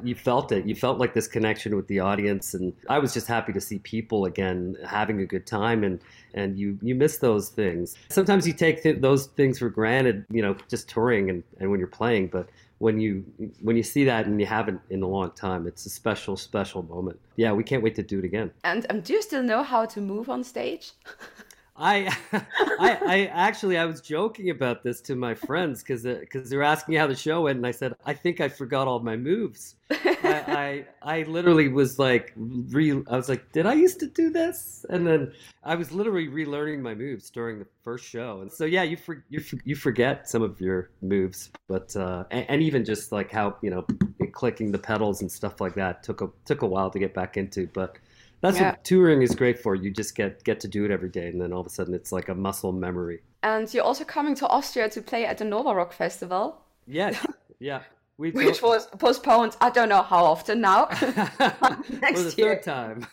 you 0.03 0.15
felt 0.15 0.51
it. 0.51 0.65
You 0.65 0.75
felt 0.75 0.97
like 0.99 1.13
this 1.13 1.27
connection 1.27 1.75
with 1.75 1.87
the 1.87 1.99
audience, 1.99 2.53
and 2.53 2.73
I 2.89 2.99
was 2.99 3.13
just 3.13 3.27
happy 3.27 3.53
to 3.53 3.61
see 3.61 3.79
people 3.79 4.25
again 4.25 4.77
having 4.85 5.19
a 5.21 5.25
good 5.25 5.45
time, 5.45 5.83
and 5.83 5.99
and 6.33 6.57
you 6.57 6.77
you 6.81 6.95
miss 6.95 7.17
those 7.17 7.49
things. 7.49 7.95
Sometimes 8.09 8.47
you 8.47 8.53
take 8.53 8.83
th- 8.83 9.01
those 9.01 9.27
things 9.27 9.59
for 9.59 9.69
granted, 9.69 10.25
you 10.29 10.41
know, 10.41 10.55
just 10.69 10.89
touring 10.89 11.29
and, 11.29 11.43
and 11.59 11.69
when 11.69 11.79
you're 11.79 11.87
playing, 11.87 12.27
but 12.27 12.49
when 12.79 12.99
you 12.99 13.23
when 13.61 13.77
you 13.77 13.83
see 13.83 14.03
that 14.05 14.25
and 14.25 14.39
you 14.39 14.47
haven't 14.47 14.81
in 14.89 15.03
a 15.03 15.07
long 15.07 15.31
time, 15.31 15.67
it's 15.67 15.85
a 15.85 15.89
special 15.89 16.35
special 16.35 16.83
moment. 16.83 17.19
Yeah, 17.35 17.53
we 17.53 17.63
can't 17.63 17.83
wait 17.83 17.95
to 17.95 18.03
do 18.03 18.19
it 18.19 18.25
again. 18.25 18.51
And 18.63 18.85
um, 18.89 19.01
do 19.01 19.13
you 19.13 19.21
still 19.21 19.43
know 19.43 19.61
how 19.63 19.85
to 19.85 20.01
move 20.01 20.29
on 20.29 20.43
stage? 20.43 20.93
I, 21.75 22.15
I, 22.33 22.99
I 23.05 23.25
actually 23.33 23.77
I 23.77 23.85
was 23.85 24.01
joking 24.01 24.49
about 24.49 24.83
this 24.83 25.01
to 25.01 25.15
my 25.15 25.33
friends 25.33 25.81
because 25.81 26.03
because 26.03 26.47
uh, 26.47 26.49
they 26.49 26.57
were 26.57 26.63
asking 26.63 26.95
how 26.95 27.07
the 27.07 27.15
show 27.15 27.41
went, 27.41 27.57
and 27.57 27.65
I 27.65 27.71
said 27.71 27.93
I 28.05 28.13
think 28.13 28.41
I 28.41 28.49
forgot 28.49 28.87
all 28.87 28.99
my 28.99 29.15
moves. 29.15 29.75
I, 29.89 30.17
I, 31.03 31.19
I 31.19 31.23
literally 31.23 31.69
was 31.69 31.97
like 31.97 32.33
re 32.35 32.91
I 32.91 33.15
was 33.15 33.29
like, 33.29 33.51
did 33.51 33.65
I 33.65 33.73
used 33.73 33.99
to 34.01 34.07
do 34.07 34.29
this? 34.29 34.85
And 34.89 35.07
then 35.07 35.31
I 35.63 35.75
was 35.75 35.91
literally 35.91 36.27
relearning 36.27 36.81
my 36.81 36.93
moves 36.93 37.29
during 37.29 37.59
the 37.59 37.67
first 37.83 38.05
show, 38.05 38.41
and 38.41 38.51
so 38.51 38.65
yeah, 38.65 38.83
you 38.83 38.97
for, 38.97 39.23
you 39.29 39.41
you 39.63 39.75
forget 39.75 40.29
some 40.29 40.41
of 40.41 40.59
your 40.59 40.91
moves, 41.01 41.51
but 41.67 41.95
uh, 41.95 42.25
and, 42.31 42.45
and 42.49 42.61
even 42.61 42.83
just 42.83 43.11
like 43.11 43.31
how 43.31 43.55
you 43.61 43.69
know 43.69 43.85
clicking 44.33 44.71
the 44.71 44.77
pedals 44.79 45.21
and 45.21 45.31
stuff 45.31 45.61
like 45.61 45.75
that 45.75 46.03
took 46.03 46.21
a 46.21 46.29
took 46.45 46.61
a 46.61 46.67
while 46.67 46.89
to 46.89 46.99
get 46.99 47.13
back 47.13 47.37
into, 47.37 47.67
but 47.73 47.97
that's 48.41 48.59
yeah. 48.59 48.71
what 48.71 48.83
touring 48.83 49.21
is 49.21 49.35
great 49.35 49.59
for. 49.59 49.75
You 49.75 49.91
just 49.91 50.15
get 50.15 50.43
get 50.43 50.59
to 50.61 50.67
do 50.67 50.83
it 50.83 50.91
every 50.91 51.09
day, 51.09 51.27
and 51.27 51.39
then 51.39 51.53
all 51.53 51.61
of 51.61 51.67
a 51.67 51.69
sudden 51.69 51.93
it's 51.93 52.11
like 52.11 52.27
a 52.27 52.35
muscle 52.35 52.71
memory. 52.71 53.21
And 53.43 53.71
you're 53.73 53.83
also 53.83 54.03
coming 54.03 54.35
to 54.35 54.47
Austria 54.47 54.89
to 54.89 55.01
play 55.01 55.25
at 55.25 55.37
the 55.37 55.45
Nova 55.45 55.73
Rock 55.73 55.93
Festival. 55.93 56.61
Yes, 56.87 57.23
yeah. 57.59 57.81
We 58.17 58.31
Which 58.31 58.61
was 58.61 58.87
postponed. 58.99 59.55
I 59.61 59.69
don't 59.69 59.89
know 59.89 60.03
how 60.03 60.25
often 60.25 60.61
now. 60.61 60.85
Next 60.91 62.21
For 62.21 62.29
the 62.29 62.33
year. 62.37 62.55
third 62.55 62.63
time. 62.63 63.07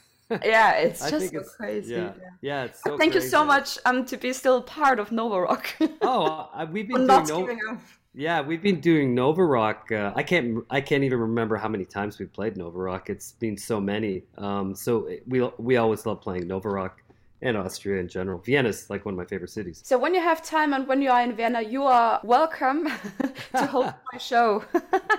yeah, 0.45 0.73
it's 0.73 1.09
just 1.11 1.31
so 1.31 1.39
it's, 1.39 1.55
crazy. 1.55 1.95
Yeah, 1.95 2.13
yeah, 2.43 2.65
it's 2.65 2.83
so. 2.83 2.99
Thank 2.99 3.13
crazy. 3.13 3.25
you 3.25 3.31
so 3.31 3.45
much 3.45 3.79
um 3.87 4.05
to 4.07 4.17
be 4.17 4.33
still 4.33 4.63
part 4.63 4.99
of 4.99 5.13
Nova 5.13 5.41
Rock. 5.43 5.75
oh, 6.03 6.51
uh, 6.53 6.67
we've 6.71 6.89
been 6.89 7.07
doing 7.07 7.27
Nova. 7.27 7.79
Yeah, 8.15 8.41
we've 8.41 8.63
been 8.63 8.81
doing 8.81 9.15
Nova 9.15 9.45
Rock. 9.45 9.93
Uh, 9.93 10.13
I 10.17 10.23
can't 10.23 10.65
I 10.71 10.81
can't 10.81 11.05
even 11.05 11.21
remember 11.21 11.57
how 11.57 11.69
many 11.69 11.85
times 11.85 12.19
we've 12.19 12.33
played 12.33 12.57
Nova 12.57 12.79
Rock. 12.79 13.11
It's 13.11 13.33
been 13.33 13.57
so 13.57 13.81
many. 13.81 14.23
Um, 14.37 14.75
so 14.75 15.09
we 15.27 15.49
we 15.59 15.77
always 15.77 16.07
love 16.07 16.21
playing 16.21 16.49
Nova 16.49 16.69
Rock 16.69 17.03
and 17.43 17.57
Austria 17.57 18.01
in 18.01 18.09
general. 18.09 18.39
Vienna 18.41 18.71
is 18.71 18.91
like 18.91 19.05
one 19.05 19.15
of 19.15 19.19
my 19.19 19.25
favorite 19.25 19.51
cities. 19.51 19.81
So 19.85 19.97
when 19.99 20.15
you 20.15 20.21
have 20.21 20.43
time 20.43 20.73
and 20.73 20.89
when 20.89 21.01
you 21.03 21.11
are 21.11 21.23
in 21.23 21.35
Vienna, 21.35 21.63
you 21.63 21.85
are 21.85 22.21
welcome 22.25 22.89
to 23.57 23.67
host 23.67 23.95
my 24.13 24.19
show. 24.31 24.65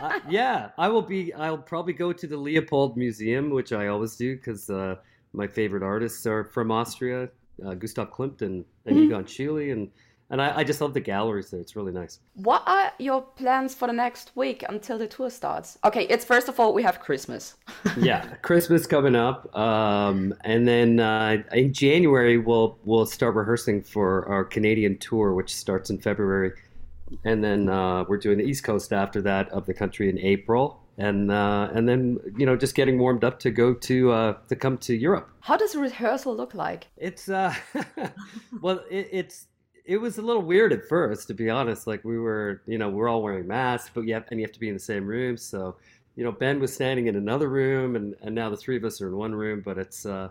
uh, 0.01 0.19
yeah, 0.27 0.69
I 0.77 0.89
will 0.89 1.01
be. 1.01 1.33
I'll 1.33 1.57
probably 1.57 1.93
go 1.93 2.11
to 2.11 2.27
the 2.27 2.37
Leopold 2.37 2.97
Museum, 2.97 3.49
which 3.51 3.71
I 3.71 3.87
always 3.87 4.15
do 4.15 4.35
because 4.35 4.69
uh, 4.69 4.95
my 5.33 5.47
favorite 5.47 5.83
artists 5.83 6.25
are 6.25 6.43
from 6.43 6.71
Austria, 6.71 7.29
uh, 7.65 7.75
Gustav 7.75 8.11
Klimt 8.11 8.41
and, 8.41 8.65
and 8.85 8.97
mm-hmm. 8.97 9.05
Egon 9.05 9.23
Schiele, 9.25 9.71
and 9.71 9.89
and 10.29 10.41
I, 10.41 10.57
I, 10.57 10.63
just 10.63 10.79
love 10.79 10.93
the 10.93 10.99
galleries 10.99 11.49
there. 11.49 11.59
It's 11.59 11.75
really 11.75 11.91
nice. 11.91 12.19
What 12.35 12.61
are 12.67 12.91
your 12.99 13.21
plans 13.21 13.73
for 13.73 13.87
the 13.87 13.93
next 13.93 14.31
week 14.35 14.63
until 14.69 14.97
the 14.97 15.07
tour 15.07 15.29
starts? 15.29 15.79
Okay, 15.83 16.03
it's 16.03 16.23
first 16.23 16.47
of 16.47 16.59
all 16.59 16.73
we 16.73 16.83
have 16.83 16.99
Christmas. 16.99 17.55
yeah, 17.97 18.35
Christmas 18.41 18.85
coming 18.85 19.15
up, 19.15 19.55
um, 19.57 20.35
and 20.43 20.67
then 20.67 20.99
uh, 20.99 21.37
in 21.51 21.73
January 21.73 22.37
we'll 22.37 22.77
we'll 22.83 23.07
start 23.07 23.35
rehearsing 23.35 23.81
for 23.81 24.27
our 24.27 24.43
Canadian 24.43 24.97
tour, 24.99 25.33
which 25.33 25.55
starts 25.55 25.89
in 25.89 25.97
February, 25.97 26.51
and 27.23 27.43
then 27.43 27.69
uh, 27.69 28.03
we're 28.07 28.17
doing 28.17 28.37
the 28.37 28.45
East 28.45 28.63
Coast 28.63 28.93
after 28.93 29.21
that 29.21 29.49
of 29.49 29.65
the 29.65 29.73
country 29.73 30.09
in 30.09 30.19
April. 30.19 30.81
And 30.99 31.31
uh, 31.31 31.69
and 31.73 31.87
then 31.87 32.19
you 32.37 32.45
know 32.45 32.57
just 32.57 32.75
getting 32.75 32.99
warmed 32.99 33.23
up 33.23 33.39
to 33.39 33.51
go 33.51 33.73
to 33.73 34.11
uh, 34.11 34.33
to 34.49 34.55
come 34.57 34.77
to 34.79 34.93
Europe. 34.93 35.29
How 35.39 35.55
does 35.55 35.73
a 35.73 35.79
rehearsal 35.79 36.35
look 36.35 36.53
like? 36.53 36.87
It's 36.97 37.29
uh, 37.29 37.55
well, 38.61 38.83
it, 38.91 39.07
it's 39.13 39.47
it 39.89 39.99
was 39.99 40.19
a 40.19 40.21
little 40.21 40.43
weird 40.43 40.71
at 40.71 40.87
first, 40.87 41.27
to 41.27 41.33
be 41.33 41.49
honest. 41.49 41.87
Like 41.87 42.05
we 42.05 42.19
were, 42.19 42.61
you 42.67 42.77
know, 42.77 42.89
we're 42.89 43.09
all 43.09 43.23
wearing 43.23 43.47
masks, 43.47 43.89
but 43.91 44.01
you 44.01 44.13
have, 44.13 44.25
and 44.29 44.39
you 44.39 44.45
have 44.45 44.53
to 44.53 44.59
be 44.59 44.67
in 44.67 44.75
the 44.75 44.79
same 44.79 45.07
room. 45.07 45.35
So, 45.35 45.77
you 46.15 46.23
know, 46.23 46.31
Ben 46.31 46.59
was 46.59 46.71
standing 46.71 47.07
in 47.07 47.15
another 47.15 47.49
room, 47.49 47.95
and 47.95 48.15
and 48.21 48.35
now 48.35 48.51
the 48.51 48.57
three 48.57 48.77
of 48.77 48.83
us 48.83 49.01
are 49.01 49.07
in 49.07 49.17
one 49.17 49.33
room. 49.33 49.63
But 49.65 49.79
it's, 49.79 50.05
uh, 50.05 50.29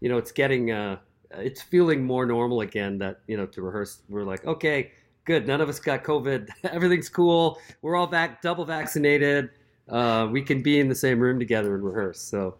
you 0.00 0.08
know, 0.08 0.18
it's 0.18 0.32
getting, 0.32 0.72
uh, 0.72 0.96
it's 1.30 1.62
feeling 1.62 2.04
more 2.04 2.26
normal 2.26 2.62
again. 2.62 2.98
That 2.98 3.20
you 3.28 3.36
know, 3.36 3.46
to 3.46 3.62
rehearse, 3.62 4.02
we're 4.08 4.24
like, 4.24 4.44
okay, 4.44 4.90
good. 5.24 5.46
None 5.46 5.60
of 5.60 5.68
us 5.68 5.78
got 5.78 6.02
COVID. 6.02 6.48
Everything's 6.64 7.08
cool. 7.08 7.60
We're 7.82 7.94
all 7.94 8.08
back, 8.08 8.42
double 8.42 8.64
vaccinated. 8.64 9.50
Uh, 9.88 10.28
we 10.28 10.42
can 10.42 10.60
be 10.60 10.80
in 10.80 10.88
the 10.88 10.94
same 10.94 11.20
room 11.20 11.38
together 11.38 11.76
and 11.76 11.84
rehearse. 11.84 12.20
So 12.20 12.56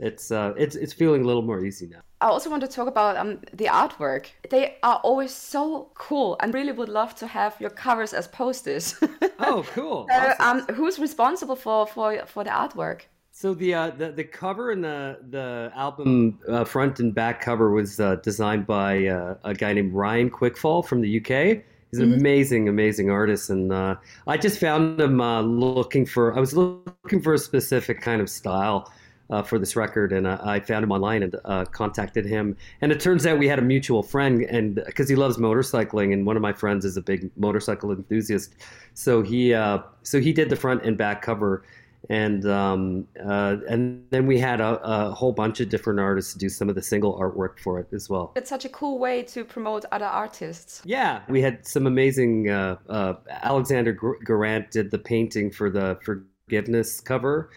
it's 0.00 0.30
uh, 0.30 0.54
it's 0.56 0.76
it's 0.76 0.92
feeling 0.92 1.22
a 1.22 1.26
little 1.26 1.42
more 1.42 1.62
easy 1.64 1.86
now. 1.86 2.00
I 2.22 2.26
also 2.26 2.50
want 2.50 2.62
to 2.62 2.68
talk 2.68 2.88
about 2.88 3.16
um, 3.16 3.40
the 3.52 3.66
artwork. 3.66 4.26
They 4.48 4.76
are 4.82 4.96
always 5.04 5.32
so 5.32 5.90
cool, 5.94 6.36
and 6.40 6.54
really 6.54 6.72
would 6.72 6.88
love 6.88 7.14
to 7.16 7.26
have 7.26 7.56
your 7.60 7.70
covers 7.70 8.12
as 8.14 8.26
posters. 8.26 8.94
oh, 9.38 9.64
cool! 9.74 10.06
so, 10.10 10.34
awesome. 10.38 10.60
um, 10.68 10.74
who's 10.74 10.98
responsible 10.98 11.56
for 11.56 11.86
for 11.86 12.24
for 12.26 12.44
the 12.44 12.50
artwork? 12.50 13.02
So 13.30 13.52
the 13.52 13.74
uh, 13.74 13.90
the 13.90 14.10
the 14.12 14.24
cover 14.24 14.70
and 14.70 14.82
the 14.82 15.18
the 15.28 15.70
album 15.74 16.38
uh, 16.48 16.64
front 16.64 16.98
and 16.98 17.14
back 17.14 17.42
cover 17.42 17.70
was 17.70 18.00
uh, 18.00 18.16
designed 18.16 18.66
by 18.66 19.06
uh, 19.06 19.36
a 19.44 19.54
guy 19.54 19.74
named 19.74 19.92
Ryan 19.92 20.30
Quickfall 20.30 20.84
from 20.84 21.02
the 21.02 21.20
UK. 21.20 21.62
He's 21.90 21.98
an 21.98 22.06
mm-hmm. 22.06 22.20
amazing, 22.20 22.68
amazing 22.68 23.10
artist, 23.10 23.50
and 23.50 23.72
uh, 23.72 23.96
I 24.26 24.36
just 24.36 24.60
found 24.60 25.00
him 25.00 25.20
uh, 25.20 25.42
looking 25.42 26.06
for. 26.06 26.34
I 26.36 26.40
was 26.40 26.54
looking 26.54 27.20
for 27.20 27.34
a 27.34 27.38
specific 27.38 28.00
kind 28.00 28.22
of 28.22 28.30
style 28.30 28.90
uh, 29.30 29.42
for 29.42 29.58
this 29.58 29.76
record, 29.76 30.12
and 30.12 30.26
uh, 30.26 30.38
I 30.42 30.60
found 30.60 30.84
him 30.84 30.92
online 30.92 31.22
and 31.22 31.36
uh, 31.44 31.64
contacted 31.66 32.26
him. 32.26 32.56
And 32.80 32.92
it 32.92 33.00
turns 33.00 33.26
out 33.26 33.38
we 33.38 33.48
had 33.48 33.58
a 33.58 33.62
mutual 33.62 34.02
friend, 34.02 34.42
and 34.42 34.82
because 34.86 35.08
he 35.08 35.14
loves 35.14 35.36
motorcycling, 35.38 36.12
and 36.12 36.26
one 36.26 36.36
of 36.36 36.42
my 36.42 36.52
friends 36.52 36.84
is 36.84 36.96
a 36.96 37.02
big 37.02 37.30
motorcycle 37.36 37.92
enthusiast, 37.92 38.54
so 38.94 39.22
he 39.22 39.54
uh, 39.54 39.78
so 40.02 40.20
he 40.20 40.32
did 40.32 40.50
the 40.50 40.56
front 40.56 40.84
and 40.84 40.98
back 40.98 41.22
cover. 41.22 41.64
And 42.08 42.46
um, 42.46 43.06
uh, 43.24 43.56
and 43.68 44.02
then 44.10 44.26
we 44.26 44.38
had 44.38 44.60
a, 44.60 44.80
a, 44.82 45.10
whole 45.10 45.32
bunch 45.32 45.60
of 45.60 45.68
different 45.68 46.00
artists 46.00 46.32
do 46.32 46.48
some 46.48 46.70
of 46.70 46.74
the 46.74 46.80
single 46.80 47.16
artwork 47.20 47.60
for 47.60 47.78
it 47.78 47.88
as 47.92 48.08
well. 48.08 48.32
It's 48.36 48.48
such 48.48 48.64
a 48.64 48.70
cool 48.70 48.98
way 48.98 49.22
to 49.24 49.44
promote 49.44 49.84
other 49.92 50.06
artists. 50.06 50.80
Yeah, 50.86 51.20
we 51.28 51.42
had 51.42 51.66
some 51.66 51.86
amazing. 51.86 52.48
Uh, 52.48 53.16
Alexander 53.28 53.94
Garant 53.94 54.70
did 54.70 54.90
the 54.90 54.98
painting 54.98 55.50
for 55.50 55.68
the 55.68 55.98
Forgiveness 56.02 57.00
cover 57.00 57.50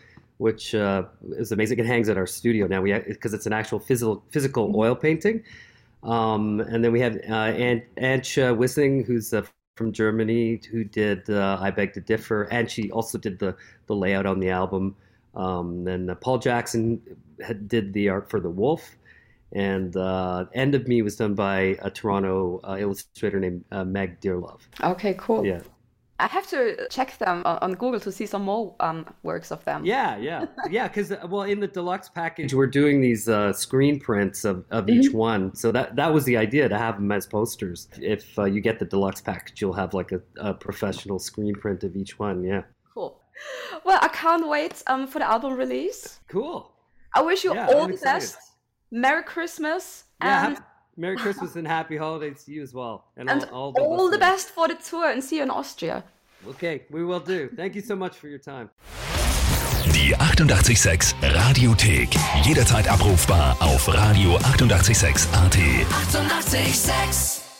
which 0.43 0.75
uh, 0.75 1.03
is 1.37 1.53
amazing. 1.53 1.79
It 1.79 1.85
hangs 1.85 2.09
at 2.09 2.17
our 2.17 2.27
studio 2.27 2.67
now. 2.67 2.81
We 2.81 2.91
because 2.99 3.33
it's 3.33 3.45
an 3.45 3.53
actual 3.53 3.79
physical 3.79 4.21
physical 4.29 4.67
mm-hmm. 4.67 4.83
oil 4.83 4.95
painting. 4.95 5.41
Um, 6.03 6.59
and 6.59 6.83
then 6.83 6.91
we 6.91 6.99
have 6.99 7.15
uh, 7.29 7.55
Ant, 7.67 7.83
Antje 7.95 8.57
Wissing, 8.57 9.05
who's 9.05 9.33
uh, 9.33 9.43
from 9.77 9.93
Germany 9.93 10.59
who 10.69 10.83
did 10.83 11.29
uh, 11.29 11.57
I 11.61 11.71
Beg 11.71 11.93
to 11.93 12.01
Differ, 12.01 12.43
and 12.51 12.69
she 12.69 12.91
also 12.91 13.17
did 13.17 13.39
the 13.39 13.55
the 13.87 13.95
layout 13.95 14.25
on 14.25 14.41
the 14.41 14.49
album. 14.49 14.97
Um, 15.33 15.85
then 15.85 16.09
uh, 16.09 16.15
Paul 16.15 16.39
Jackson 16.39 17.01
had, 17.39 17.69
did 17.69 17.93
the 17.93 18.09
art 18.09 18.29
for 18.29 18.41
The 18.41 18.49
Wolf, 18.49 18.97
and 19.53 19.95
uh, 19.95 20.45
End 20.53 20.75
of 20.75 20.89
Me 20.89 21.01
was 21.01 21.15
done 21.15 21.35
by 21.35 21.77
a 21.81 21.89
Toronto 21.89 22.59
uh, 22.65 22.75
illustrator 22.77 23.39
named 23.39 23.63
uh, 23.71 23.85
Meg 23.85 24.19
Dearlove. 24.19 24.59
Okay, 24.83 25.15
cool. 25.17 25.45
Yeah. 25.45 25.61
I 26.23 26.27
have 26.27 26.47
to 26.51 26.87
check 26.89 27.17
them 27.17 27.41
on 27.45 27.73
Google 27.73 27.99
to 27.99 28.11
see 28.11 28.25
some 28.25 28.43
more 28.43 28.75
um, 28.79 29.05
works 29.23 29.51
of 29.51 29.63
them. 29.65 29.83
Yeah, 29.83 30.15
yeah, 30.15 30.45
yeah. 30.69 30.87
Because 30.87 31.11
uh, 31.11 31.27
well, 31.29 31.41
in 31.41 31.59
the 31.59 31.67
deluxe 31.67 32.07
package, 32.07 32.53
we're 32.53 32.65
doing 32.81 33.01
these 33.01 33.27
uh, 33.27 33.51
screen 33.51 33.99
prints 33.99 34.45
of, 34.45 34.63
of 34.71 34.85
mm-hmm. 34.85 35.01
each 35.01 35.11
one. 35.11 35.53
So 35.53 35.73
that 35.73 35.97
that 35.97 36.13
was 36.13 36.23
the 36.23 36.37
idea 36.37 36.69
to 36.69 36.77
have 36.77 36.95
them 36.95 37.11
as 37.11 37.27
posters. 37.27 37.89
If 38.01 38.39
uh, 38.39 38.45
you 38.45 38.61
get 38.61 38.79
the 38.79 38.85
deluxe 38.85 39.19
package, 39.19 39.61
you'll 39.61 39.73
have 39.73 39.93
like 39.93 40.13
a, 40.13 40.21
a, 40.37 40.53
professional 40.53 41.19
screen 41.19 41.55
print 41.55 41.83
of 41.83 41.97
each 41.97 42.17
one. 42.17 42.41
Yeah. 42.45 42.61
Cool. 42.93 43.19
Well, 43.83 43.99
I 44.01 44.07
can't 44.07 44.47
wait 44.47 44.81
um, 44.87 45.07
for 45.07 45.19
the 45.19 45.29
album 45.29 45.57
release. 45.57 46.21
Cool. 46.29 46.71
I 47.13 47.21
wish 47.21 47.43
you 47.43 47.53
yeah, 47.53 47.67
all 47.67 47.81
I'm 47.81 47.87
the 47.89 47.93
excited. 47.95 48.19
best. 48.21 48.37
Merry 48.91 49.23
Christmas. 49.23 50.05
Yeah. 50.21 50.47
And... 50.47 50.57
Merry 50.95 51.17
Christmas 51.17 51.55
and 51.59 51.67
happy 51.67 51.97
holidays 51.97 52.43
to 52.45 52.51
you 52.53 52.61
as 52.61 52.73
well. 52.73 53.05
And, 53.17 53.29
and 53.29 53.43
all, 53.45 53.51
all, 53.51 53.71
the, 53.73 53.81
all 53.81 54.09
the 54.09 54.17
best 54.17 54.49
for 54.49 54.67
the 54.67 54.75
tour 54.75 55.09
and 55.09 55.23
see 55.23 55.37
you 55.37 55.43
in 55.43 55.49
Austria. 55.49 56.03
Okay, 56.47 56.81
we 56.89 57.03
will 57.05 57.19
do. 57.19 57.49
Thank 57.55 57.75
you 57.75 57.81
so 57.81 57.95
much 57.95 58.15
for 58.15 58.27
your 58.27 58.41
time. 58.41 58.69
Die 59.93 60.15
886 60.15 61.15
Radiothek. 61.21 62.09
Jederzeit 62.43 62.87
abrufbar 62.87 63.55
auf 63.59 63.87
radio886.at. 63.87 65.57
886! 66.11 67.52